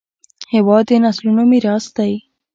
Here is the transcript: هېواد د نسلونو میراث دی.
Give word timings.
هېواد 0.53 0.83
د 0.89 0.91
نسلونو 1.03 1.41
میراث 1.51 1.85
دی. 1.97 2.13